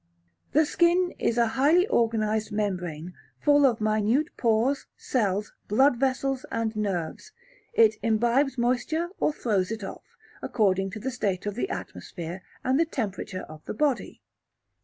[0.53, 7.33] The skin is a highly organized membrane, full of minute pores, cells, bloodvessels, and nerves;
[7.75, 12.79] it imbibes moisture or throws it off, according to the state of the atmosphere and
[12.79, 14.23] the temperature of the body.